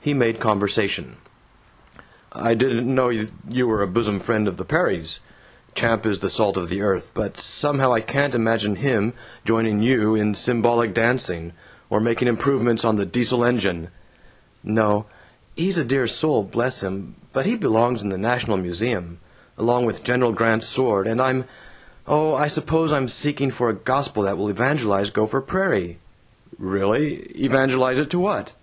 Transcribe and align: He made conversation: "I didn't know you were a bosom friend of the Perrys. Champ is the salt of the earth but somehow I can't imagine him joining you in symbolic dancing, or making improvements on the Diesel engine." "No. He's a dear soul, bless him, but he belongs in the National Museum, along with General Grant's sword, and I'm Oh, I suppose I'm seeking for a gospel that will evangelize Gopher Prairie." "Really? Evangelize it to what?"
He 0.00 0.12
made 0.12 0.40
conversation: 0.40 1.18
"I 2.32 2.52
didn't 2.54 2.92
know 2.92 3.10
you 3.48 3.68
were 3.68 3.80
a 3.80 3.86
bosom 3.86 4.18
friend 4.18 4.48
of 4.48 4.56
the 4.56 4.64
Perrys. 4.64 5.20
Champ 5.76 6.04
is 6.04 6.18
the 6.18 6.28
salt 6.28 6.56
of 6.56 6.68
the 6.68 6.80
earth 6.80 7.12
but 7.14 7.40
somehow 7.40 7.92
I 7.92 8.00
can't 8.00 8.34
imagine 8.34 8.74
him 8.74 9.12
joining 9.44 9.80
you 9.80 10.16
in 10.16 10.34
symbolic 10.34 10.92
dancing, 10.92 11.52
or 11.90 12.00
making 12.00 12.26
improvements 12.26 12.84
on 12.84 12.96
the 12.96 13.06
Diesel 13.06 13.44
engine." 13.44 13.90
"No. 14.64 15.06
He's 15.54 15.78
a 15.78 15.84
dear 15.84 16.08
soul, 16.08 16.42
bless 16.42 16.80
him, 16.82 17.14
but 17.32 17.46
he 17.46 17.56
belongs 17.56 18.02
in 18.02 18.08
the 18.08 18.18
National 18.18 18.56
Museum, 18.56 19.20
along 19.56 19.84
with 19.84 20.02
General 20.02 20.32
Grant's 20.32 20.66
sword, 20.66 21.06
and 21.06 21.22
I'm 21.22 21.44
Oh, 22.08 22.34
I 22.34 22.48
suppose 22.48 22.90
I'm 22.90 23.06
seeking 23.06 23.52
for 23.52 23.68
a 23.68 23.74
gospel 23.74 24.24
that 24.24 24.36
will 24.36 24.48
evangelize 24.48 25.10
Gopher 25.10 25.40
Prairie." 25.40 26.00
"Really? 26.58 27.14
Evangelize 27.36 28.00
it 28.00 28.10
to 28.10 28.18
what?" 28.18 28.54